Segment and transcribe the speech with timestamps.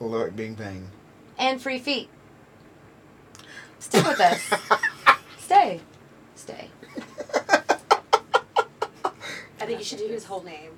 [0.00, 0.88] Lord Bing Bang.
[1.38, 2.08] and free feet.
[3.78, 4.50] Stick with us.
[5.38, 5.80] Stay.
[6.34, 6.68] Stay.
[9.60, 10.70] I think you should do his whole name.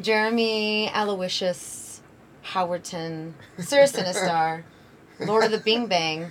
[0.00, 2.00] Jeremy Aloysius
[2.44, 4.62] Howerton, Sir Sinistarr,
[5.20, 6.30] Lord of the Bing Bang.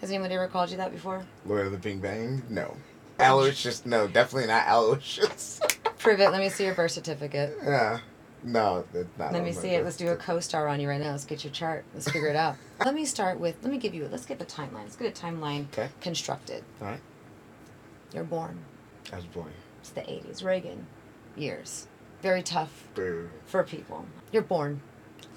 [0.00, 1.24] Has anybody ever called you that before?
[1.46, 2.42] Lord of the Bing Bang?
[2.48, 2.76] No.
[3.18, 3.86] Aloysius?
[3.86, 5.60] No, definitely not Aloysius.
[5.98, 6.30] Prove it.
[6.30, 7.56] Let me see your birth certificate.
[7.64, 8.00] yeah.
[8.44, 9.32] No, that's not.
[9.32, 9.84] Let me see it.
[9.84, 11.12] Let's do a co-star on you right now.
[11.12, 11.84] Let's get your chart.
[11.94, 12.56] Let's figure it out.
[12.84, 13.56] Let me start with.
[13.62, 14.06] Let me give you.
[14.10, 14.82] Let's get the timeline.
[14.84, 15.88] Let's get a timeline Okay.
[16.00, 16.62] constructed.
[16.82, 17.00] All right.
[18.12, 18.58] You're born.
[19.12, 19.50] I was born.
[19.80, 20.86] It's the '80s, Reagan
[21.36, 21.88] years.
[22.22, 23.28] Very tough Boo.
[23.46, 24.04] for people.
[24.30, 24.80] You're born.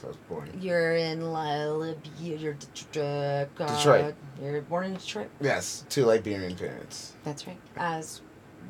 [0.02, 0.50] So I was born.
[0.62, 2.36] You're in Libya.
[2.38, 4.16] You're D- D- uh, Detroit.
[4.42, 5.30] You're born in Detroit.
[5.42, 7.14] Yes, two Liberian parents.
[7.24, 7.58] That's right.
[7.78, 8.22] As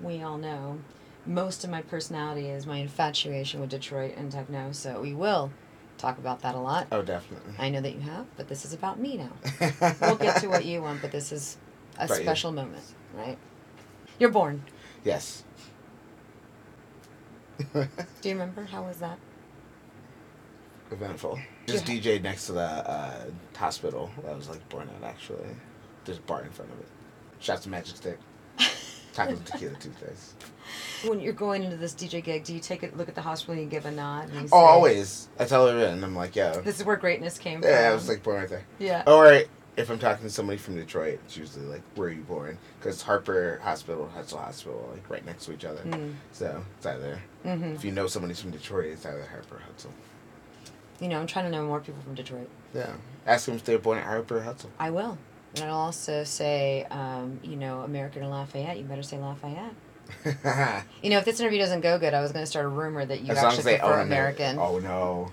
[0.01, 0.79] we all know,
[1.27, 4.71] most of my personality is my infatuation with Detroit and techno.
[4.71, 5.51] So we will
[5.97, 6.87] talk about that a lot.
[6.91, 7.53] Oh, definitely.
[7.59, 9.31] I know that you have, but this is about me now.
[10.01, 11.57] We'll get to what you want, but this is
[11.97, 12.83] a special moment,
[13.13, 13.37] right?
[14.19, 14.63] You're born.
[15.03, 15.43] Yes.
[17.73, 17.87] Do
[18.23, 19.17] you remember how was that?
[20.91, 21.39] Eventful.
[21.65, 25.49] Just DJ next to the uh, hospital that I was like born at actually.
[26.05, 26.87] There's a bar in front of it.
[27.39, 28.19] Shots of magic stick.
[29.17, 30.35] Tacos tequila toothpaste.
[31.07, 33.53] When you're going into this DJ gig, do you take a look at the hospital
[33.53, 34.25] and you give a nod?
[34.29, 35.29] And you Oh, say, always.
[35.39, 36.61] I tell her and I'm like, yo.
[36.61, 37.69] This is where greatness came from.
[37.71, 38.65] Yeah, I was like born right there.
[38.79, 39.03] yeah.
[39.07, 39.47] All right.
[39.77, 42.57] if I'm talking to somebody from Detroit, it's usually like, where are you born?
[42.79, 45.81] Because Harper Hospital, Hutzel Hospital, like right next to each other.
[45.83, 46.13] Mm.
[46.31, 49.91] So it's either, hmm if you know somebody's from Detroit, it's either Harper or Hutzel.
[50.99, 52.49] You know, I'm trying to know more people from Detroit.
[52.73, 52.91] Yeah.
[53.27, 54.65] Ask them if they're born at Harper or Hutzel.
[54.79, 55.17] I will.
[55.61, 58.77] And I'll also say, um, you know, American or Lafayette.
[58.77, 59.73] You better say Lafayette.
[61.03, 63.05] You know, if this interview doesn't go good, I was going to start a rumor
[63.05, 63.99] that you as actually they prefer.
[63.99, 64.57] American.
[64.57, 65.31] Oh, no.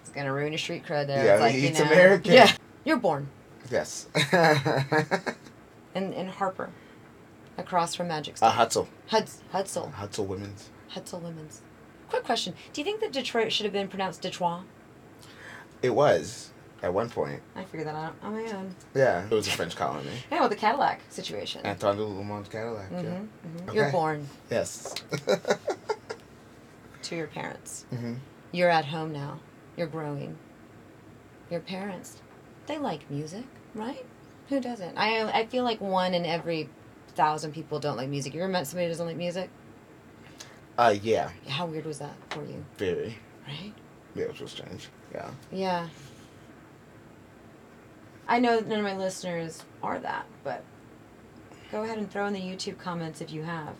[0.00, 1.24] It's going to ruin your street cred there.
[1.24, 2.32] Yeah, it's like, he you know, American.
[2.32, 2.52] Yeah.
[2.84, 3.28] You're born
[3.70, 4.06] Yes.
[5.94, 6.70] in, in Harper,
[7.58, 8.58] across from Magic uh, State.
[8.58, 8.86] Hutzel.
[9.08, 9.92] Huds, Hutzel.
[9.94, 10.70] Hutzel Women's.
[10.94, 11.60] Hutzel Women's.
[12.08, 12.54] Quick question.
[12.72, 14.62] Do you think that Detroit should have been pronounced Detroit?
[15.82, 16.50] It was
[16.84, 17.40] at one point.
[17.56, 18.74] I figured that out on my own.
[18.94, 19.24] Yeah.
[19.24, 20.10] It was a French colony.
[20.30, 21.62] Yeah, with the Cadillac situation.
[21.64, 22.88] Antoine de Lumont's Cadillac.
[22.88, 23.18] hmm Yeah.
[23.20, 24.94] hmm You're born Yes.
[27.02, 27.86] to your parents.
[27.90, 28.14] hmm
[28.52, 29.40] You're at home now.
[29.76, 30.36] You're growing.
[31.50, 32.20] Your parents,
[32.66, 34.04] they like music, right?
[34.50, 34.96] Who doesn't?
[34.98, 36.68] I I feel like one in every
[37.14, 38.34] thousand people don't like music.
[38.34, 39.48] You ever met somebody who doesn't like music?
[40.76, 41.30] Uh, yeah.
[41.48, 43.16] How weird was that for you, Very.
[43.46, 43.72] right?
[44.14, 44.88] Yeah, it was strange.
[45.12, 45.30] Yeah.
[45.52, 45.88] Yeah.
[48.26, 50.64] I know that none of my listeners are that, but
[51.70, 53.74] go ahead and throw in the YouTube comments if you have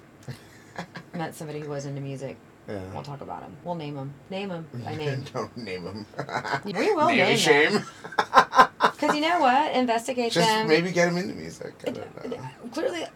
[1.15, 2.37] met somebody who was into music.
[2.69, 2.81] Yeah.
[2.93, 3.57] We'll talk about him.
[3.63, 4.15] We'll name him.
[4.31, 5.25] Name him by name.
[5.33, 6.07] Don't name him.
[6.65, 7.83] We will name name shame.
[8.17, 9.73] Because you know what?
[9.73, 10.69] Investigate Just them.
[10.69, 11.75] maybe get him into music.
[11.87, 12.71] I uh, don't uh, know.
[12.73, 13.09] Clearly, uh,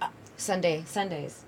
[0.00, 1.44] uh, Sunday Sundays.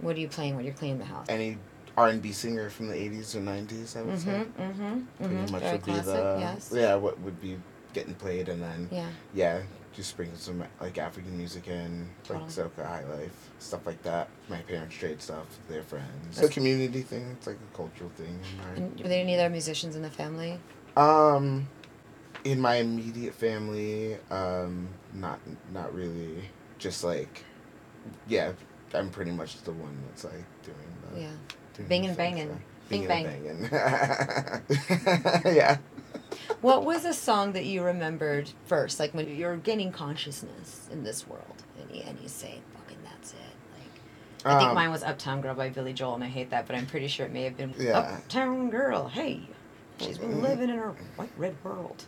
[0.00, 1.26] What are you playing when you're cleaning the house?
[1.28, 1.56] Any
[1.96, 4.44] R and B singer from the eighties or nineties, I would say.
[4.58, 4.62] Mm-hmm.
[4.62, 5.00] Mm-hmm.
[5.18, 5.52] Pretty mm-hmm.
[5.52, 6.04] much Very would classic.
[6.04, 6.72] be the yes.
[6.74, 7.56] yeah what would be
[7.92, 9.08] getting played, and then Yeah.
[9.34, 9.62] yeah,
[9.92, 12.70] just sprinkle some like African music in, like Totally.
[12.70, 14.28] soca, high life, stuff like that.
[14.48, 16.38] My parents trade stuff, with their friends.
[16.38, 17.30] It's a community thing.
[17.32, 18.38] It's like a cultural thing.
[18.74, 20.58] And were there any other musicians in the family?
[20.96, 21.68] Um,
[22.44, 25.38] in my immediate family, um, not
[25.72, 26.50] not really.
[26.78, 27.44] Just like,
[28.28, 28.52] yeah,
[28.94, 30.76] I'm pretty much the one that's like doing
[31.14, 31.30] the Yeah.
[31.74, 32.48] doing Bingin' the thing, bangin'.
[32.48, 35.54] so- Bing Bingin' bangin'.
[35.56, 35.78] yeah.
[36.60, 41.26] What was a song that you remembered first, like when you're gaining consciousness in this
[41.26, 43.38] world, and you, and you say, "Fucking that's it."
[43.78, 46.66] Like, I think Um, mine was "Uptown Girl" by Billy Joel, and I hate that,
[46.66, 47.98] but I'm pretty sure it may have been Yeah.
[47.98, 49.48] "Uptown Girl." Hey,
[49.98, 50.42] she's been Mhm.
[50.42, 52.04] living in her white red world.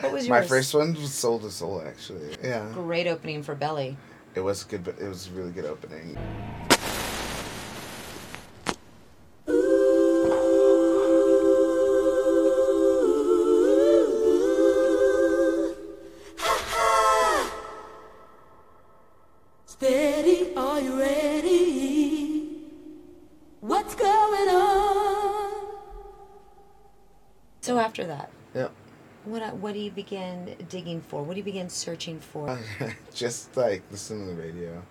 [0.00, 0.42] What was yours?
[0.42, 2.36] My first one was Soul to Soul, actually.
[2.42, 2.70] Yeah.
[2.72, 3.96] Great opening for Belly.
[4.38, 6.16] It was good, but it was a really good opening.
[19.66, 22.60] Steady, are you ready?
[23.58, 25.52] What's going on?
[27.60, 28.68] So after that, Yeah.
[29.28, 31.22] What what do you begin digging for?
[31.22, 32.58] What do you begin searching for?
[33.14, 34.82] just like listening to the radio,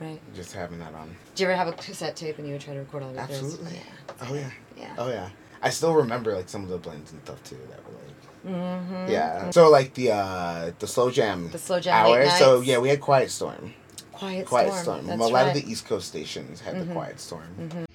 [0.00, 0.20] Right.
[0.34, 1.14] just having that on.
[1.34, 3.16] Did you ever have a cassette tape and you would try to record all of
[3.16, 3.20] it?
[3.20, 3.74] Absolutely.
[3.74, 4.14] Yeah.
[4.28, 4.50] Oh yeah.
[4.76, 4.94] Yeah.
[4.98, 5.28] Oh yeah.
[5.62, 8.00] I still remember like some of the blends and stuff too that were like.
[8.46, 9.10] Mm-hmm.
[9.10, 9.50] Yeah.
[9.50, 11.50] So like the uh the slow jam.
[11.50, 12.20] The slow jam hour.
[12.24, 13.72] late So yeah, we had Quiet Storm.
[14.12, 14.82] Quiet, Quiet Storm.
[15.02, 15.06] Storm.
[15.06, 15.56] That's a lot right.
[15.56, 16.86] of the East Coast stations had Mhm.
[16.86, 17.46] the Quiet Storm.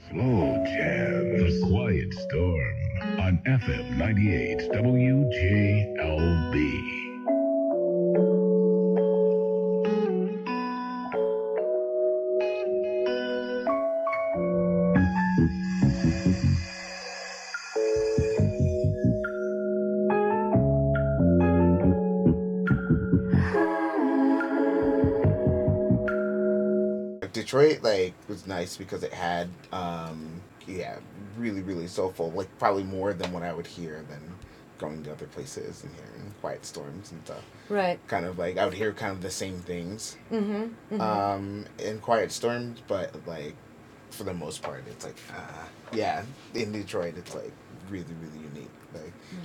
[0.10, 2.76] Slow Jam, The Quiet Storm.
[3.02, 6.00] On FM 98 WJLB.
[27.32, 30.98] Detroit like was nice because it had um yeah
[31.40, 34.22] really really soulful like probably more than what I would hear than
[34.78, 38.00] going to other places and hearing quiet storms and stuff Right.
[38.08, 40.96] kind of like I would hear kind of the same things Mm-hmm.
[40.96, 41.02] mm-hmm.
[41.02, 43.56] um in quiet storms but like
[44.12, 47.52] for the most part it's like uh, yeah in Detroit it's like
[47.90, 48.46] really really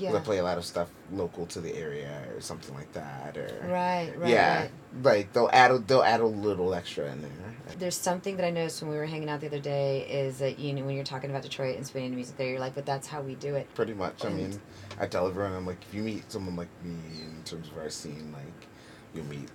[0.05, 0.21] unique yeah.
[0.21, 3.49] I play a lot of stuff local to the area or something like that or
[3.69, 4.13] Right.
[4.17, 4.31] Right.
[4.31, 4.71] yeah Right.
[5.03, 7.31] like they'll add a, they'll add a little extra in there
[7.79, 10.59] There's something that I noticed when we were hanging out the other day is that
[10.59, 12.87] you know when you're talking about Detroit and spinning the music there, you're like, but
[12.87, 13.67] that's how we do it.
[13.75, 14.25] pretty much.
[14.25, 14.61] I mean,
[15.01, 17.91] I tell everyone, I'm like, if you meet someone like me in terms of our
[17.91, 18.69] scene, like,
[19.15, 19.49] you'll meet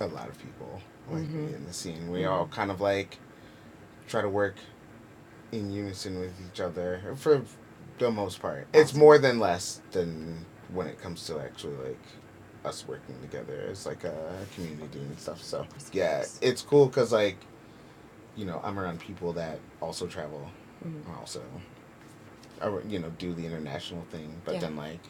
[0.00, 0.80] a lot of people
[1.10, 1.54] like me Mhm.
[1.56, 2.10] in the scene.
[2.10, 3.18] We all kind of like
[4.08, 4.56] try to work
[5.52, 7.42] in unison with each other for
[7.98, 8.66] the most part.
[8.72, 12.00] It's more than less than when it comes to actually like
[12.64, 15.42] us working together as like a community and stuff.
[15.42, 17.36] So yeah, it's cool because like,
[18.36, 20.50] you know, I'm around people that also travel,
[20.84, 21.18] Mhm.
[21.18, 21.42] also,
[22.62, 24.40] or you know, do the international thing.
[24.44, 24.60] But Yeah.
[24.60, 25.00] then like,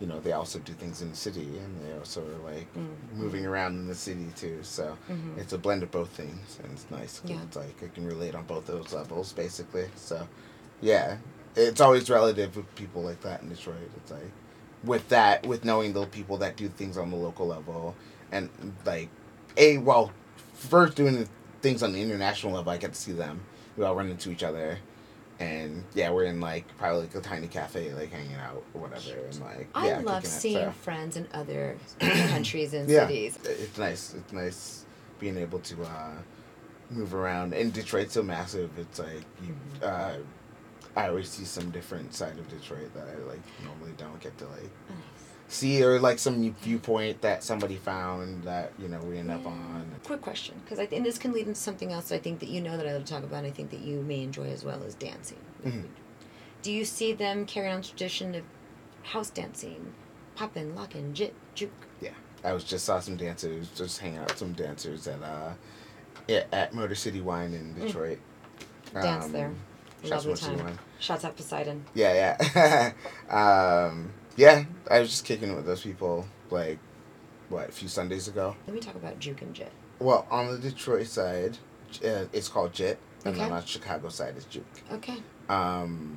[0.00, 3.16] you know, they also do things in the city, and they also are like Mm.
[3.16, 4.58] moving around in the city too.
[4.62, 5.38] So Mhm.
[5.38, 7.22] it's a blend of both things, and it's nice.
[7.24, 7.42] Yeah.
[7.42, 9.88] It's like I can relate on both those levels, basically.
[9.96, 10.26] So,
[10.80, 11.18] yeah,
[11.56, 13.90] it's always relative with people like that in Detroit.
[13.96, 14.30] It's like
[14.84, 17.94] with that, with knowing the people that do things on the local level,
[18.32, 18.50] and
[18.84, 19.08] like,
[19.56, 20.12] a well,
[20.54, 21.28] first doing
[21.62, 23.40] things on the international level, I get to see them.
[23.76, 24.78] We all run into each other.
[25.40, 29.18] And yeah, we're in like probably like a tiny cafe, like hanging out or whatever,
[29.26, 30.70] and like I yeah, love kicking it, seeing so.
[30.82, 33.08] friends in other countries and Yeah.
[33.08, 33.38] cities.
[33.44, 34.14] It's nice.
[34.14, 34.84] It's nice
[35.18, 36.12] being able to uh,
[36.90, 37.52] move around.
[37.52, 38.70] And Detroit's so massive.
[38.78, 40.14] It's like you, uh,
[40.96, 44.44] I always see some different side of Detroit that I like normally don't get to
[44.46, 44.70] like
[45.48, 49.90] see, or like some viewpoint that somebody found that you know we end up on.
[50.04, 52.12] Quick question, because I think this can lead into something else.
[52.12, 53.80] I think that you know that I love to talk about, and I think that
[53.80, 55.38] you may enjoy as well as dancing.
[55.64, 55.84] Mhm.
[56.62, 58.42] Do you see them carry on tradition of
[59.02, 59.92] house dancing,
[60.34, 61.70] popping, locking, jit, juke?
[62.00, 62.10] Yeah,
[62.42, 65.52] I was just saw some dancers, just hanging out some dancers at uh,
[66.28, 68.18] at, at Motor City Wine in Detroit.
[68.92, 69.02] Mm.
[69.02, 69.50] Dance Um, there.
[70.08, 70.64] Shouts Lovely Motor City time.
[70.66, 70.78] Wine.
[71.00, 71.84] Shots at Poseidon.
[71.94, 72.92] Yeah, yeah.
[73.88, 76.78] um, yeah, I was just kicking it with those people like
[77.48, 78.56] what a few Sundays ago.
[78.66, 79.70] Let me talk about juke and jit.
[79.98, 81.58] Well, on the Detroit side,
[82.04, 83.54] uh, it's called Jit, and then Okay.
[83.54, 84.64] on Chicago side is Juke.
[84.92, 85.16] Okay.
[85.48, 86.16] Um,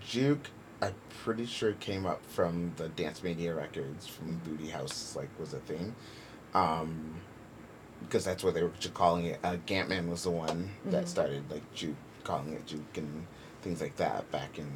[0.00, 0.50] Juke,
[0.80, 0.94] I'm
[1.24, 5.58] pretty sure came up from the Dance Mania records from Booty House, like was a
[5.60, 5.94] thing.
[6.54, 7.14] Um,
[8.02, 9.38] because that's what they were calling it.
[9.44, 11.08] Uh, Gantman was the one that Mhm.
[11.08, 13.26] started like Juke, calling it Juke and
[13.62, 14.66] things like that back in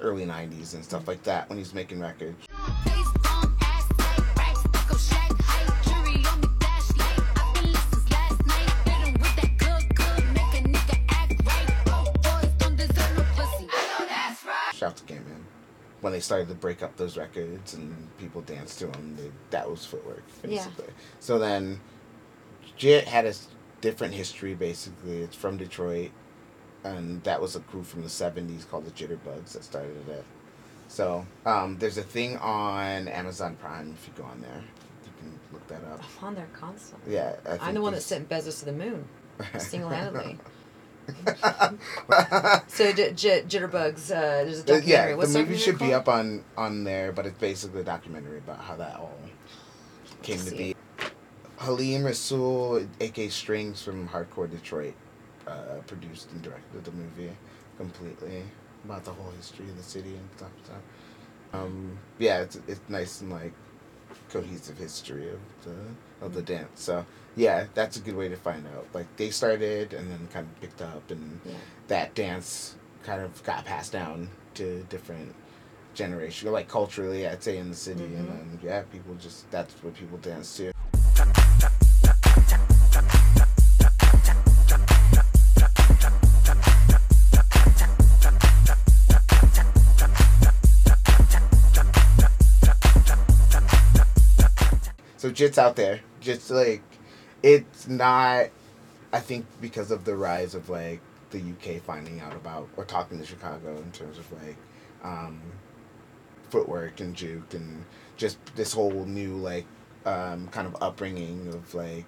[0.00, 2.46] early '90s and stuff like that when he was making records.
[14.74, 15.42] Shout to Gantman.
[16.02, 19.68] When they started to break up those records and people danced to them, they, that
[19.68, 20.66] was footwork, Yeah.
[21.18, 21.80] So then,
[22.76, 23.32] Jit had a
[23.80, 25.22] different history, basically.
[25.22, 26.10] It's from Detroit,
[26.94, 30.24] and that was a crew from the 70s called the Jitterbugs that started it.
[30.88, 34.62] So, um, there's a thing on Amazon Prime, if you go on there.
[35.04, 36.00] You can look that up.
[36.20, 37.14] I'm on there constantly.
[37.14, 37.36] Yeah.
[37.48, 39.04] I I'm the one that sent Bezos to the moon,
[39.58, 40.38] single handedly.
[42.68, 44.90] so, j- j- Jitterbugs, uh, there's a documentary.
[44.90, 48.58] yeah, the movie should be up on on there, but it's basically a documentary about
[48.58, 49.16] how that all
[50.22, 50.74] came to be.
[51.58, 54.94] Halim Rasul, aka Strings from Hardcore Detroit,
[55.46, 57.30] uh, produced and directed the movie
[57.76, 58.42] completely
[58.84, 60.50] about the whole history of the city and stuff.
[60.66, 63.52] So, um, yeah, it's it's nice and like
[64.30, 66.80] cohesive history of the of the dance.
[66.82, 67.04] So
[67.36, 68.86] yeah, that's a good way to find out.
[68.92, 71.52] Like they started and then kind of picked up and Yeah.
[71.88, 72.74] that dance
[73.04, 75.34] kind of got passed down to different
[75.94, 78.28] generations, like culturally, I'd say in the city, and Mhm.
[78.28, 80.72] then yeah, people just that's what people dance to.
[95.36, 96.82] Jit's out there, just like
[97.42, 98.46] it's not.
[99.12, 101.00] I think because of the rise of like
[101.30, 104.56] the UK finding out about or talking to Chicago in terms of like
[105.04, 105.40] um,
[106.48, 107.84] footwork and juke and
[108.16, 109.66] just this whole new like
[110.06, 112.06] um, kind of upbringing of like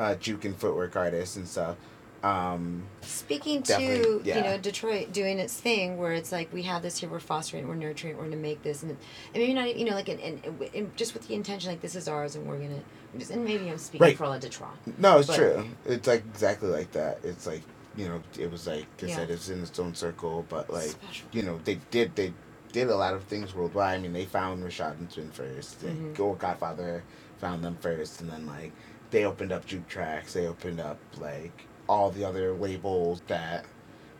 [0.00, 1.76] uh, juke and footwork artists and stuff.
[2.22, 6.82] Um, Speaking to Definitely, you know Detroit doing its thing, where it's like we have
[6.82, 8.98] this here, we're fostering, we're nurturing, we're gonna make this, and, and
[9.34, 10.42] maybe not, even- you know, like, and, and,
[10.74, 12.80] and just with the intention, like this is ours, and we're gonna,
[13.18, 14.16] just, and maybe I'm speaking Right.
[14.16, 14.70] for all of Detroit.
[14.98, 15.66] no, it's But- true.
[15.84, 17.20] It's like exactly like that.
[17.22, 17.62] It's like
[17.96, 19.16] you know, it was like I Yeah.
[19.16, 21.28] said, it's in its own circle, but like Special.
[21.32, 22.32] you know, they did they
[22.72, 23.98] did a lot of things worldwide.
[23.98, 25.80] I mean, they found Rashad and Spinn first.
[25.80, 26.14] They, Mhm.
[26.14, 27.04] Go Godfather
[27.38, 28.72] found them first, and then like
[29.12, 30.32] they opened up Juke Trax.
[30.32, 33.64] They opened up like all the other labels that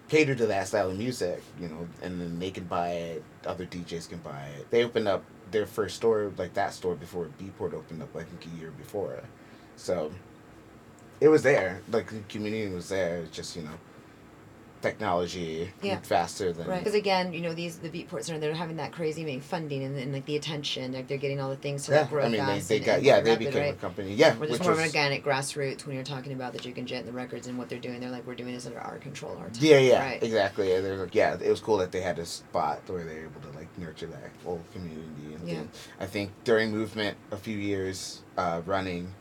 [0.08, 3.24] cater to that style of music, you know, and then they can buy it.
[3.44, 4.70] Other DJs can buy it.
[4.70, 8.60] They opened up their first store, like that store, before Beatport opened up, like a
[8.60, 9.20] year before.
[9.76, 10.12] So
[11.20, 11.80] it was there.
[11.90, 13.24] Like the community was there.
[13.32, 13.78] Just you know,
[14.90, 15.98] technology Yeah.
[16.00, 16.78] faster than Right.
[16.78, 19.96] Because again, you know, these the Beatports are they're having that crazy main funding and,
[19.98, 22.28] and like the attention, like they're getting all the things to Yeah, like grow I
[22.28, 23.74] mean they, they and, got and yeah they rapid, became right?
[23.74, 26.58] a company yeah Where there's which more was organic grassroots when you're talking about the
[26.58, 28.00] Juke and Jit and the records and what they're doing.
[28.00, 29.56] They're like, we're doing this under our control, our time.
[29.60, 30.22] yeah yeah Right.
[30.22, 33.14] exactly and they're like yeah it was cool that they had a spot where they
[33.14, 35.54] were able to like nurture that whole community and Yeah.
[35.56, 35.70] thing.
[36.00, 39.12] I think during movement a few years uh, running,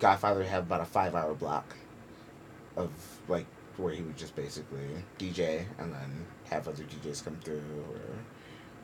[0.00, 1.76] Godfather had about a five hour block
[2.76, 2.90] of
[3.28, 4.86] like where he would just basically
[5.18, 8.00] DJ and then have other DJs come through or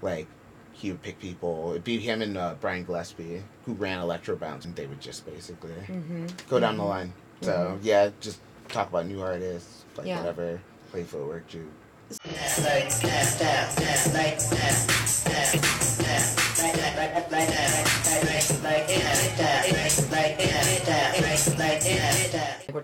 [0.03, 0.27] like
[0.73, 1.71] he would pick people.
[1.71, 5.27] It'd be him and uh, Brian Gillespie who ran Electro Bounce and they would just
[5.27, 6.27] basically Mm-hmm.
[6.49, 7.13] go down the line.
[7.43, 10.19] So yeah, just talk about new artists, like Yeah.
[10.19, 11.67] whatever, play footwork, juke.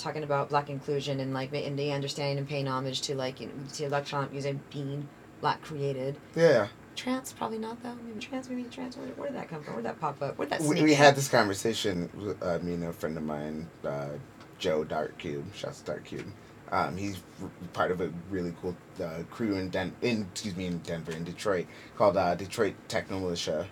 [0.06, 3.48] Talking about black inclusion and like in the understanding and paying homage to like you
[3.48, 5.08] know, to electronic music being
[5.40, 6.16] black created.
[6.36, 7.94] Yeah, Trance probably not though.
[8.06, 8.96] Maybe trance, maybe trance.
[8.96, 9.74] Where, where did that come from?
[9.74, 10.38] Where did that pop up?
[10.38, 12.08] Where did that we, we had this conversation.
[12.40, 14.10] Uh, me and a friend of mine, uh,
[14.58, 15.44] Joe Dark Cube.
[15.54, 16.26] Shouts to Dark Cube.
[16.72, 20.66] Um, he's r- part of a really cool uh, crew in Den- in excuse me
[20.66, 23.66] in Denver in Detroit called uh, Detroit Techno Militia.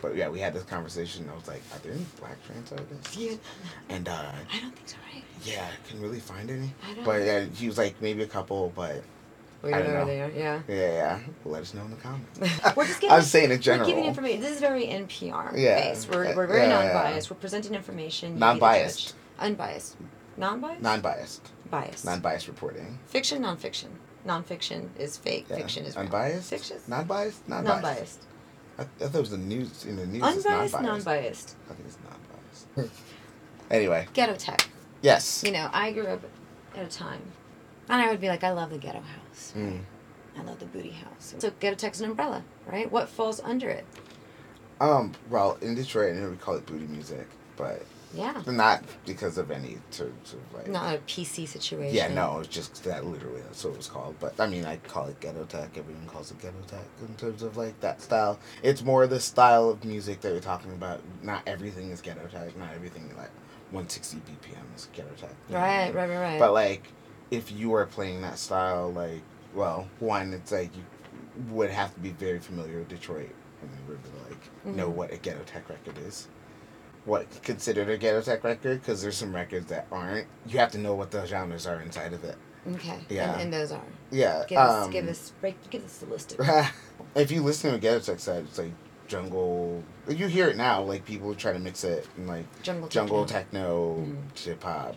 [0.00, 1.28] But yeah, we had this conversation.
[1.30, 3.34] I was like, "Are there any black trance artists?" Yeah,
[3.88, 5.24] And uh, I don't think so, right?
[5.44, 6.72] Yeah, I couldn't really find any.
[7.04, 9.02] But yeah, he was like maybe a couple, but
[9.62, 10.30] we I don't don't know where they are.
[10.38, 10.60] Yeah.
[10.68, 11.18] yeah, yeah.
[11.44, 12.38] Let us know in the comments.
[12.76, 13.14] We're just giving.
[13.16, 13.86] I'm saying in general.
[13.88, 14.40] We're giving information.
[14.40, 15.80] This is very NPR Yeah.
[15.90, 16.08] based.
[16.10, 16.68] We're, Uh, we're very yeah.
[16.92, 17.30] non-biased.
[17.30, 18.28] We're presenting information.
[18.30, 19.14] You be the Non-biased.
[19.38, 19.96] Unbiased.
[20.36, 20.82] Non-biased.
[20.82, 22.04] Non-biased, biased.
[22.04, 22.98] non-biased reporting.
[23.06, 23.90] Fiction, non-fiction.
[24.24, 25.46] Non-fiction is fake.
[25.48, 26.48] Fiction is unbiased.
[26.50, 26.78] Fiction.
[26.88, 27.46] Non-biased.
[27.48, 27.82] Non-biased.
[27.82, 28.22] Non-biased.
[28.78, 30.22] I, I thought it was the news in the news.
[30.22, 30.82] Unbiased, non-biased.
[30.82, 31.56] non-biased.
[31.70, 32.94] I think it's non-biased.
[33.70, 34.68] anyway, Ghetto tech.
[35.02, 35.42] Yes.
[35.44, 36.22] You know, I grew up
[36.76, 37.22] at a time,
[37.88, 39.52] and I would be like, I love the ghetto house.
[39.56, 39.80] Mm.
[40.38, 41.34] I love the booty house.
[41.38, 42.90] So ghetto tech's an umbrella, right?
[42.90, 43.84] What falls under it?
[44.80, 45.12] Um.
[45.28, 47.26] Well, in Detroit, I know we call it booty music,
[47.56, 47.82] but
[48.14, 48.42] Yeah.
[48.46, 50.68] not because of any sort of like.
[50.68, 51.94] Not a PC situation.
[51.94, 54.14] Yeah, no, it's just that literally that's what it was called.
[54.20, 55.76] But I mean, I call it ghetto tech.
[55.76, 58.38] Everyone calls it ghetto tech in terms of like that style.
[58.62, 61.00] It's more the style of music that you're talking about.
[61.22, 62.56] Not everything is ghetto tech.
[62.56, 63.30] Not everything like
[63.72, 65.30] 160 BPM is ghetto tech.
[65.48, 65.96] you know what I Right, mean?
[65.96, 66.38] right, right, right.
[66.38, 66.88] But like,
[67.30, 69.22] if you are playing that style, like,
[69.54, 70.82] well, one, it's like you
[71.50, 73.30] would have to be very familiar with Detroit
[73.62, 74.94] and then really like know Mhm.
[74.94, 76.28] what a ghetto tech record is.
[77.04, 78.80] What considered a ghetto tech record?
[78.80, 80.26] Because there's some records that aren't.
[80.46, 82.36] You have to know what the genres are inside of it.
[82.74, 82.98] okay.
[83.08, 83.32] Yeah.
[83.34, 83.80] And, and those are.
[84.10, 84.44] Yeah.
[84.46, 86.36] Give us, um, give us, break, give us the list.
[87.14, 88.72] if you listen to a ghetto tech side, it's like
[89.10, 89.82] jungle.
[90.08, 93.96] You hear it now, like people try to mix it and like Jungle jungle techno.
[93.96, 94.38] techno, Mhm.
[94.38, 94.96] hip hop,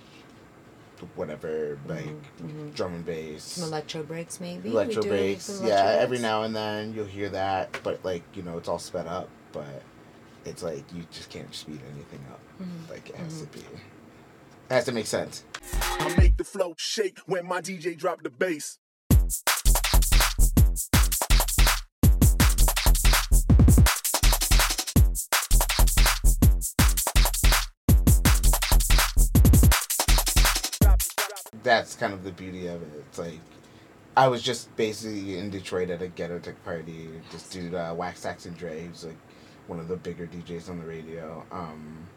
[1.16, 2.06] whatever, like
[2.42, 2.74] mhm.
[2.76, 3.44] drum and bass.
[3.44, 4.70] Some electro breaks, maybe.
[4.70, 5.62] Electro breaks, bass.
[5.62, 8.80] Yeah, electro every now and then you'll hear that, but like you know, it's all
[8.80, 9.28] sped up.
[9.52, 9.82] But
[10.46, 12.40] it's like you just can't speed anything up.
[12.62, 12.90] Mhm.
[12.90, 13.60] Like it has to be.
[13.60, 15.44] It has to make sense.
[15.82, 18.78] I make the flow shake when my DJ drop the bass.
[31.64, 32.90] That's kind of the beauty of it.
[33.08, 33.40] It's like
[34.16, 37.10] I was just basically in Detroit at a ghetto tech party.
[37.32, 39.18] This dude, uh, Wax Saxon Dre, who's like
[39.68, 41.44] one of the bigger DJs on the radio.
[41.52, 42.08] Um,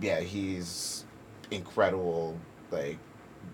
[0.00, 1.04] yeah, he's
[1.50, 2.38] incredible,
[2.70, 2.98] like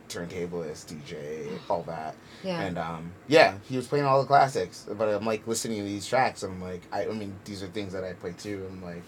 [0.09, 2.15] turntablist, DJ, all that.
[2.43, 2.63] Yeah.
[2.63, 4.87] And um, yeah, he was playing all the classics.
[4.91, 7.69] But I'm like listening to these tracks, and I'm like, I, I mean, these are
[7.69, 8.67] things that I play too.
[8.71, 9.03] I'm like,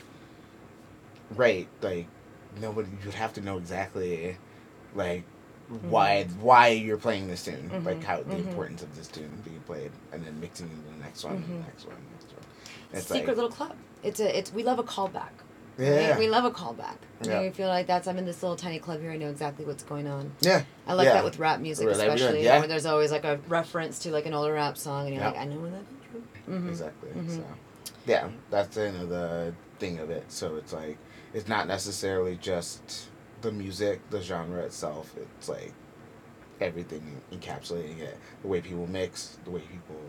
[1.31, 2.09] right, like
[2.61, 4.37] nobody, you'd have to know exactly,
[4.95, 5.25] like
[5.83, 8.49] why why you're playing this tune, Mhm, like how the mhm.
[8.49, 11.55] importance of this tune being played, and then mixing into the next one, and the
[11.67, 12.45] next one, the next one.
[12.93, 13.75] It's Secret like, little club.
[14.03, 15.31] It's a it's we love a callback.
[15.79, 16.19] yeah, right?
[16.19, 16.97] We love a callback.
[17.23, 17.41] Yeah.
[17.41, 19.11] We feel like that's I'm in this little tiny club here.
[19.11, 20.33] I know exactly what's going on.
[20.41, 21.15] yeah, I like Yeah.
[21.15, 22.59] that with rap music, everyone- especially yeah.
[22.59, 25.31] where there's always like a reference to like an older rap song, and you're Yeah.
[25.31, 26.51] like, I know where that.
[26.51, 26.69] Mm-hmm.
[26.69, 27.09] exactly.
[27.11, 27.37] Mhm.
[27.37, 27.45] So,
[28.07, 30.25] yeah, that's you know, the thing of it.
[30.31, 30.99] So it's like
[31.33, 33.07] it's not necessarily just
[33.45, 35.15] the music, the genre itself.
[35.17, 35.73] It's like
[36.61, 40.01] everything encapsulating it, the way people mix, the way people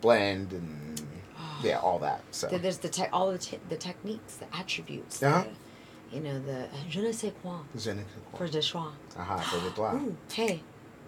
[0.00, 1.00] blend, and
[1.62, 2.22] yeah, all that.
[2.30, 5.22] So There's the te- all the te- the techniques, the attributes.
[5.22, 5.42] Uh-huh.
[5.42, 8.46] The, you know the je ne sais quoi Je ne sais for quoi.
[8.46, 8.92] de choix.
[9.18, 9.82] Aha, for the.
[9.96, 10.62] Ooh, hey,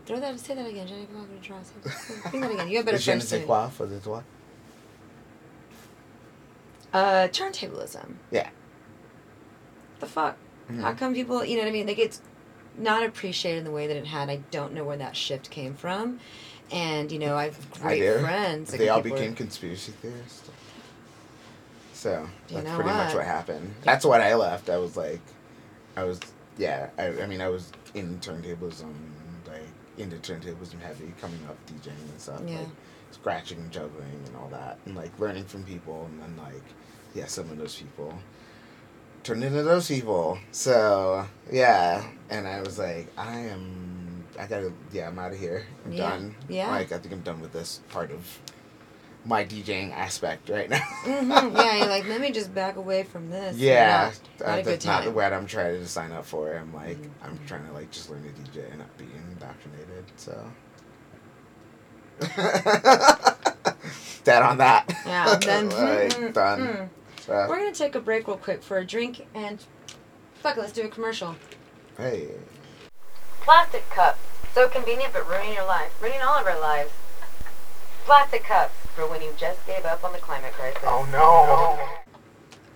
[0.04, 0.38] throw that.
[0.40, 0.86] Say that again.
[0.88, 1.62] Je ne sais quoi for de choix.
[1.62, 2.68] Say- that again.
[2.68, 4.22] You have better Je ne sais quoi for the toi.
[6.92, 8.14] Uh, turntablism.
[8.32, 8.48] Yeah.
[10.00, 10.36] The fuck?
[10.68, 10.98] How Mhm.
[10.98, 11.44] come people?
[11.44, 11.86] You know what I mean?
[11.86, 12.20] Like it's
[12.76, 14.28] not appreciated in the way that it had.
[14.28, 16.20] I don't know where that shift came from,
[16.70, 18.18] and you know I have great do.
[18.20, 18.70] friends.
[18.70, 20.48] like, They all became conspiracy theorists.
[21.94, 23.16] So You that's know pretty much what?
[23.16, 23.74] what happened.
[23.82, 24.70] That's what I left.
[24.70, 25.20] I was like,
[25.96, 26.20] I was
[26.56, 26.90] yeah.
[26.98, 29.62] I, I mean, I was in turntablism, and like
[29.96, 32.58] into turntablism heavy, coming up DJing and stuff, Yeah.
[32.58, 32.68] like
[33.10, 36.62] scratching and juggling and all that, and like learning from people, and then like
[37.14, 38.16] yeah, some of those people
[39.22, 40.38] turned into those people.
[40.52, 44.24] So yeah, and I was like, I am.
[44.38, 44.72] I gotta.
[44.92, 45.64] Yeah, I'm out of here.
[45.84, 46.10] I'm Yeah.
[46.10, 46.34] done.
[46.48, 46.70] Yeah.
[46.70, 48.38] Like I think I'm done with this part of
[49.24, 50.78] my DJing aspect right now.
[51.04, 53.56] Mhm, Yeah, you're like, let me just back away from this.
[53.58, 55.14] yeah, not, uh, not a good that's not time.
[55.14, 56.54] what I'm trying to sign up for.
[56.54, 57.10] I'm like, Mhm.
[57.24, 60.04] I'm trying to like just learn to DJ and not be indoctrinated.
[60.16, 60.50] So.
[64.24, 64.84] Dead on that.
[65.06, 66.90] Yeah, then like, mm, done.
[67.28, 69.62] We're gonna take a break real quick for a drink and
[70.34, 71.36] fuck it, let's do a commercial.
[71.96, 72.28] hey.
[73.40, 74.18] Plastic cups,
[74.54, 76.90] so convenient but ruining your life, ruining all of our lives.
[78.04, 80.80] Plastic cups for when you just gave up on the climate crisis.
[80.84, 81.78] Oh no.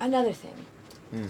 [0.00, 0.66] Another thing.
[1.10, 1.26] Hmm.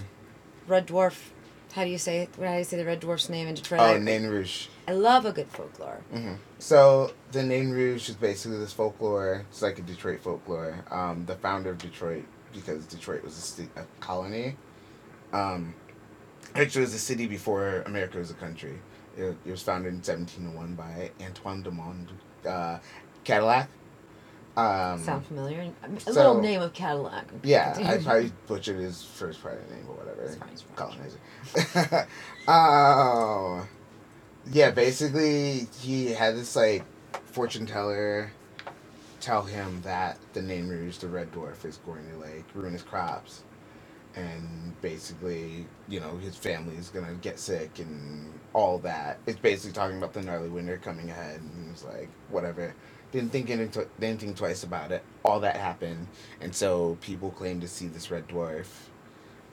[0.67, 1.29] Red Dwarf.
[1.73, 2.29] How do you say it?
[2.39, 3.79] How do you say the Red Dwarf's name in Detroit?
[3.81, 4.67] Oh, I- Nain Rouge.
[4.87, 6.01] I love a good folklore.
[6.13, 6.33] Mm-hmm.
[6.59, 9.45] So the Nain Rouge is basically this folklore.
[9.49, 10.83] It's like a Detroit folklore.
[10.91, 14.55] Um, the founder of Detroit, because Detroit was a, sti- a colony.
[15.31, 15.73] Um,
[16.55, 18.79] actually, it was a city before America was a country.
[19.17, 22.11] It, it was founded in 1701 by Antoine de Monde
[22.47, 22.79] uh,
[23.23, 23.69] Cadillac.
[24.55, 25.71] Um, Sound familiar?
[25.83, 27.25] A so- little name of Cadillac.
[27.43, 30.21] yeah, I probably butchered his first part of the name or whatever.
[30.23, 30.75] It's fine, it's fine.
[30.75, 32.07] Colonizer.
[32.47, 33.65] Oh,
[34.51, 34.71] yeah.
[34.71, 36.83] Basically, he had this like
[37.25, 38.31] fortune teller
[39.23, 42.83] tell him that the Nain Rouge, the Red Dwarf, is going to like ruin his
[42.83, 43.43] crops,
[44.15, 49.19] and basically, you know, his family is gonna get sick and all that.
[49.25, 52.73] It's basically talking about the gnarly winter coming ahead, and he's like, whatever.
[53.11, 55.03] Didn't think any tw- didn't think twice about it.
[55.23, 56.07] All that happened,
[56.41, 58.67] and so people claim to see this red dwarf,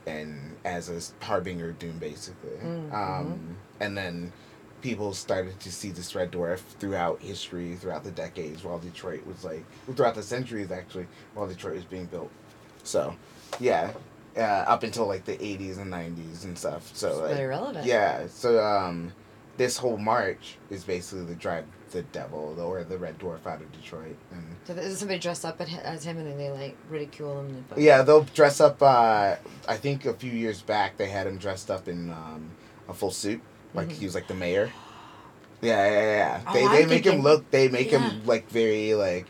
[0.05, 2.57] and as a harbinger of doom, basically.
[2.63, 4.33] Mm, Um, and then
[4.81, 9.43] people started to see this red dwarf throughout history, throughout the decades, while Detroit was
[9.43, 9.63] like
[9.95, 12.31] throughout the centuries actually, while Detroit was being built.
[12.83, 13.15] So,
[13.59, 13.91] yeah,
[14.35, 16.89] uh, up until like the '80s and '90s and stuff.
[16.95, 17.85] So It's like, relevant.
[17.85, 19.13] yeah, so um,
[19.57, 23.71] this whole march is basically the drive the devil or the red dwarf out of
[23.73, 27.65] Detroit, and So is somebody dressed up as him and then they like ridicule him?
[27.71, 28.81] And yeah, they'll dress up.
[28.81, 29.35] Uh,
[29.67, 32.49] I think a few years back they had him dressed up in um,
[32.87, 33.41] a full suit,
[33.73, 33.91] like Mhm.
[33.93, 34.71] he was like the mayor.
[35.61, 36.41] Yeah, yeah, yeah.
[36.47, 37.49] Oh, they I'm they make him look.
[37.51, 37.99] They make Yeah.
[38.09, 39.27] him like very like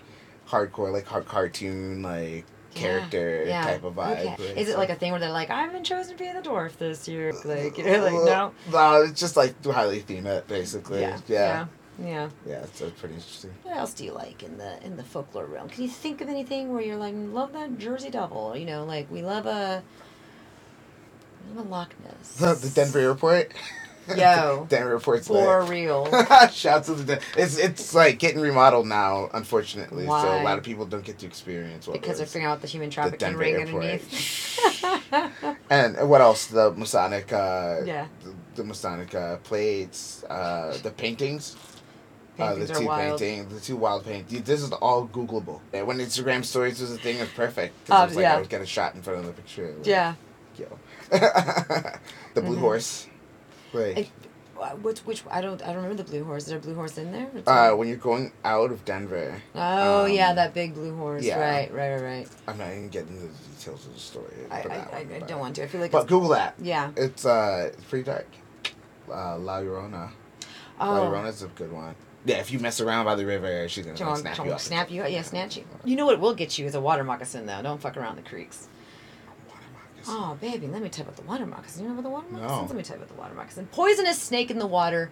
[0.47, 3.63] hardcore, like hard cartoon, like character yeah.
[3.65, 4.33] type of vibe.
[4.39, 4.59] Okay.
[4.61, 6.77] Is it like a thing where they're like, I've been chosen to be the dwarf
[6.77, 7.33] this year?
[7.43, 8.51] Like, you know, like no.
[8.71, 11.01] No, it's just like highly theme it, basically.
[11.01, 11.19] Yeah.
[11.27, 11.65] Yeah,
[12.01, 12.29] Yeah.
[12.47, 12.65] yeah.
[12.75, 13.51] So it's pretty interesting.
[13.63, 15.67] What else do you like in the in the folklore realm?
[15.67, 18.55] Can you think of anything where you're like, love that Jersey Devil?
[18.55, 19.83] You know, like we love a,
[21.49, 22.35] we love a Loch Ness.
[22.61, 23.51] the Denver Airport.
[24.17, 24.65] Yo.
[24.69, 26.05] Denver Airport's For real.
[26.51, 30.05] Shouts to the Den- it's it's like getting remodeled now, unfortunately.
[30.05, 32.67] So a lot of people don't get to experience what because they're figuring out the
[32.67, 33.83] human trafficking ring Airport.
[33.83, 35.57] underneath.
[35.69, 36.47] and what else?
[36.47, 38.07] The Masonic, uh, Yeah.
[38.23, 41.55] the, the Masonic uh, plates, uh, the paintings.
[42.37, 43.19] Paintings uh, the two wild.
[43.19, 44.43] painting, the two wild paintings.
[44.47, 45.59] This is all Googleable.
[45.73, 47.73] Yeah, when Instagram stories was a thing, it's perfect.
[47.87, 48.35] 'cause Um, it was like yeah.
[48.35, 49.73] I would get a shot in front of the picture.
[49.77, 50.15] like, Yeah.
[50.57, 50.65] Yo.
[51.11, 52.59] the blue Mhm.
[52.59, 53.07] horse.
[53.73, 54.09] Like,
[54.61, 56.43] I- Which which I don't I don't remember the blue horse.
[56.43, 57.27] Is there a blue horse in there?
[57.33, 60.95] It's uh, like- when you're going out of Denver, oh um, yeah, that big blue
[60.95, 61.23] horse.
[61.23, 61.39] yeah.
[61.39, 62.29] Right, right, right, right.
[62.47, 64.33] I'm not even getting into the details of the story.
[64.51, 65.63] I, I, I, I don't want to.
[65.63, 66.53] I feel like But Google that.
[66.61, 66.91] yeah.
[66.95, 68.27] It's uh, it's pretty dark.
[69.09, 70.11] Uh, La Llorona.
[70.79, 70.85] Oh.
[70.93, 71.95] La Llorona's a good one.
[72.23, 74.59] Yeah, if you mess around by the river, she's gonna like, snap you up.
[74.59, 75.03] snap you.
[75.07, 75.63] Yeah, snatch you.
[75.83, 77.63] You know what will get you is a water moccasin though.
[77.63, 78.67] Don't fuck around the creeks.
[80.07, 81.83] Oh, baby, let me tell you about the water moccasin.
[81.83, 82.61] You know about the water No.
[82.67, 83.67] Let me tell you about the water moccasin.
[83.71, 85.11] Poisonous snake in the water.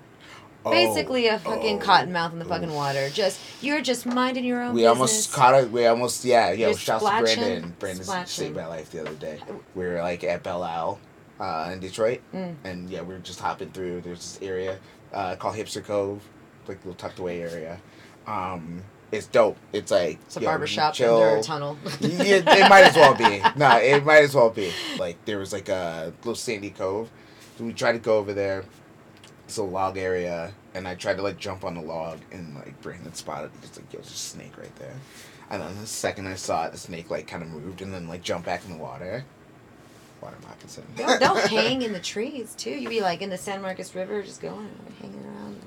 [0.66, 2.76] Oh, Basically, a fucking oh, cottonmouth in the fucking oof.
[2.76, 3.10] water.
[3.10, 4.90] Just you're just minding your own We business.
[4.90, 5.72] almost caught it.
[5.72, 6.52] We almost yeah.
[6.52, 6.68] yeah.
[6.68, 7.74] You're shouts to Brandon.
[7.80, 9.40] Brandon saved my life the other day.
[9.74, 11.00] We were like at Belle Isle,
[11.40, 12.56] uh, in Detroit, Mm.
[12.66, 14.02] and yeah, we were just hopping through.
[14.02, 14.80] There's this area
[15.14, 16.22] uh, called Hipster Cove,
[16.68, 17.80] like a little tucked away area.
[18.28, 19.58] Um, it's dope.
[19.74, 21.18] It's like It's a yo, barber chill.
[21.22, 21.78] under a tunnel.
[22.00, 23.42] yeah, it might as well be.
[23.56, 24.72] No, it might as well be.
[24.98, 27.10] Like there was like a little sandy cove.
[27.58, 28.64] So we tried to go over there.
[29.46, 32.80] It's a log area, and I tried to like jump on the log, and like
[32.82, 33.50] Brandon spotted.
[33.64, 34.94] It's like yo, there's a snake right there.
[35.50, 38.08] And then the second I saw it, the snake like kind of moved, and then
[38.08, 39.26] like jumped back in the water.
[40.22, 40.84] Water moccasin.
[40.96, 42.72] they'll, they'll hang in the trees too.
[42.72, 44.70] You'd be like in the San Marcos River, just going,
[45.02, 45.58] hanging around,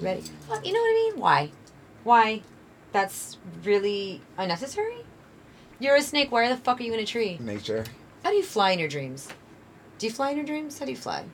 [0.00, 0.20] ready.
[0.20, 0.28] Mm.
[0.48, 1.20] Fuck, you know what I mean?
[1.20, 1.50] Why?
[2.04, 2.42] Why?
[2.92, 4.96] That's really unnecessary.
[5.78, 6.32] You're a snake.
[6.32, 7.38] Why the fuck are you in a tree?
[7.40, 7.84] Nature.
[8.24, 9.28] How do you fly in your dreams?
[9.98, 10.78] Do you fly in your dreams?
[10.78, 11.24] How do you fly?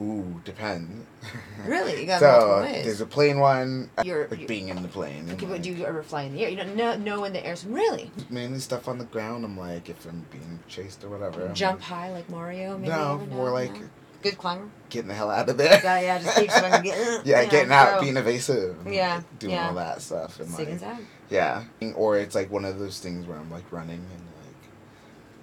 [0.00, 1.06] Ooh, depends.
[1.66, 2.00] Really?
[2.00, 2.84] You got so multiple ways.
[2.86, 3.88] there's a plane one.
[4.02, 5.30] You're- like you- being in the plane.
[5.30, 6.48] Okay, like, do you ever fly in the air?
[6.48, 7.54] You don't know, know in the air.
[7.68, 8.10] Really?
[8.28, 9.44] mainly stuff on the ground.
[9.44, 11.48] I'm like, if I'm being chased or whatever.
[11.54, 12.76] Jump like, high like Mario?
[12.78, 13.70] Maybe No, more like?
[14.22, 14.68] Good climber.
[14.88, 15.80] getting the hell out of there.
[15.82, 16.18] Yeah, yeah.
[16.18, 17.20] Just keep fucking getting.
[17.24, 18.00] yeah, getting out, bro.
[18.02, 18.76] being evasive.
[18.86, 19.68] Yeah, doing yeah.
[19.68, 21.00] all that stuff, and like, out.
[21.28, 24.70] yeah, or it's like one of those things where I'm like running and like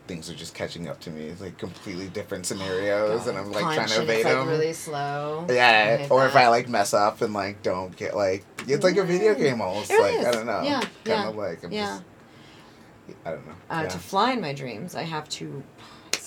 [0.08, 1.26] things are just catching up to me.
[1.26, 4.48] It's like completely different scenarios, and I'm like trying to evade like, them.
[4.48, 5.46] really slow.
[5.50, 6.36] Yeah, or if.
[6.36, 9.92] I like mess up and like don't get like it's like a video game almost.
[9.92, 10.62] It like I don't know.
[10.64, 11.86] Yeah, kind yeah, of like I'm yeah.
[11.86, 12.04] just
[13.26, 13.54] I don't know.
[13.70, 13.88] Uh, yeah.
[13.88, 15.64] To fly in my dreams, I have to.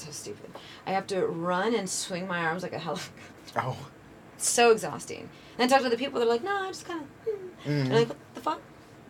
[0.02, 0.50] So stupid.
[0.86, 3.12] I have to run and swing my arms like a helicopter.
[3.56, 3.76] oh.
[4.36, 5.28] It's so exhausting.
[5.58, 6.18] And I talk to the people.
[6.18, 7.06] They're like, "No, I just kind of."
[7.64, 7.68] Mhm.
[7.84, 8.60] And I'm like, what the fuck?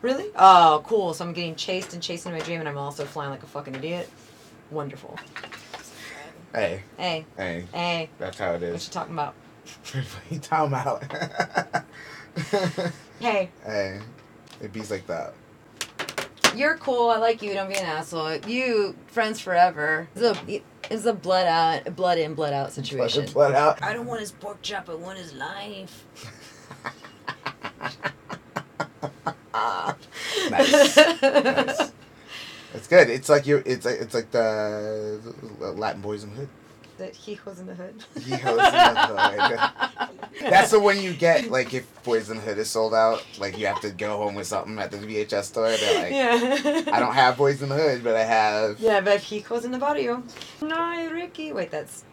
[0.03, 0.27] Really?
[0.37, 1.15] Oh, cool.
[1.15, 3.47] So I'm getting chased and chasing in my dream, and I'm also flying like a
[3.47, 4.11] fucking idiot.
[4.71, 5.17] Wonderful.
[6.55, 8.73] Hey, Hey, hey, hey, that's how it is.
[8.75, 9.35] What you talking about?
[10.31, 11.03] you time out.
[13.21, 14.01] Hey, hey,
[14.61, 15.33] it bees like that.
[16.57, 17.09] you're cool.
[17.11, 17.55] I like you.
[17.55, 18.37] Don't be an asshole.
[18.49, 20.09] You friends forever.
[20.17, 23.25] It's a it's a blood out, blood in, blood out situation.
[23.25, 23.83] Blood, blood out.
[23.83, 24.91] I don't want his pork chop.
[24.91, 26.05] I want his life.
[30.51, 30.97] nice.
[31.23, 31.93] nice.
[32.75, 33.11] It's good.
[33.11, 33.63] It's like you.
[33.65, 35.21] It's like it's like the
[35.59, 36.49] Latin boys in the hood.
[37.03, 38.05] That he was in the hood.
[38.15, 38.59] In the hood.
[40.41, 41.51] That's the one you get.
[41.51, 44.37] Like if Boys in the Hood is sold out, like you have to go home
[44.37, 45.69] with something at the VHS store.
[45.73, 46.93] They're like, yeah.
[46.95, 48.79] I don't have Boys in the Hood, but I have.
[48.79, 50.23] Yeah, but if hijos in the barrio.
[50.61, 51.53] No, Ricky.
[51.53, 52.05] Wait, that's.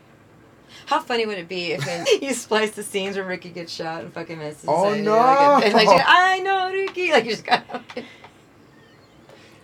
[0.88, 4.12] How funny would it be if you splice the scenes where Ricky gets shot and
[4.12, 4.66] fucking misses?
[4.68, 5.18] Oh, no.
[5.18, 7.12] Like, and like, I know Ricky.
[7.12, 7.64] Like you just got.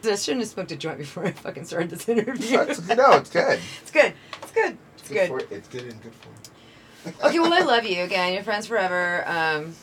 [0.08, 2.58] I shouldn't have smoked a joint before I fucking started this interview.
[2.96, 3.60] No, it's good.
[3.82, 4.14] It's good.
[4.42, 4.78] It's good.
[5.06, 5.48] It's Good good.
[5.48, 6.30] for- it's good and good for.
[6.30, 7.14] you.
[7.24, 8.34] Okay, well, I love you again.
[8.34, 9.24] You're friends forever.
[9.28, 9.76] Um,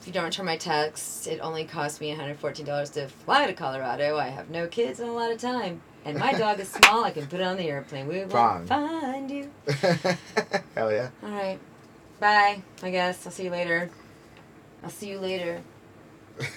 [0.00, 4.16] if you don't return my text, it only cost me $114 to fly to Colorado.
[4.16, 5.80] I have no kids and a lot of time.
[6.04, 7.02] And my dog is small.
[7.02, 8.06] I can put it on the airplane.
[8.06, 8.66] We will Fine.
[8.66, 9.50] find you.
[10.76, 11.10] Hell yeah.
[11.24, 11.58] All right.
[12.20, 13.26] Bye, I guess.
[13.26, 13.90] I'll see you later.
[14.84, 15.60] I'll see you later.